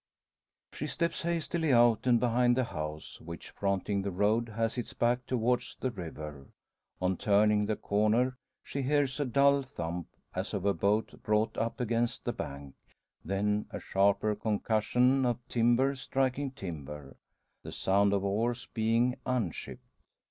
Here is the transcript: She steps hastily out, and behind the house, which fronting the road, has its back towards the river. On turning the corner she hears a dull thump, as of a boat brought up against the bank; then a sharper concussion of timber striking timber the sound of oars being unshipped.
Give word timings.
She 0.73 0.87
steps 0.87 1.21
hastily 1.21 1.71
out, 1.71 2.07
and 2.07 2.19
behind 2.19 2.57
the 2.57 2.63
house, 2.63 3.21
which 3.23 3.51
fronting 3.51 4.01
the 4.01 4.09
road, 4.09 4.49
has 4.49 4.75
its 4.75 4.93
back 4.93 5.27
towards 5.27 5.77
the 5.79 5.91
river. 5.91 6.47
On 6.99 7.15
turning 7.15 7.67
the 7.67 7.75
corner 7.75 8.35
she 8.63 8.81
hears 8.81 9.19
a 9.19 9.25
dull 9.25 9.61
thump, 9.61 10.07
as 10.33 10.55
of 10.55 10.65
a 10.65 10.73
boat 10.73 11.21
brought 11.21 11.55
up 11.55 11.79
against 11.79 12.25
the 12.25 12.33
bank; 12.33 12.73
then 13.23 13.67
a 13.69 13.79
sharper 13.79 14.33
concussion 14.35 15.23
of 15.23 15.37
timber 15.47 15.93
striking 15.93 16.49
timber 16.49 17.15
the 17.61 17.71
sound 17.71 18.11
of 18.11 18.23
oars 18.23 18.67
being 18.73 19.17
unshipped. 19.27 19.85